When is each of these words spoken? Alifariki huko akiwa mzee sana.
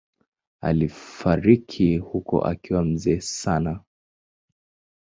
Alifariki 0.61 1.97
huko 1.97 2.41
akiwa 2.45 2.83
mzee 2.83 3.19
sana. 3.19 3.79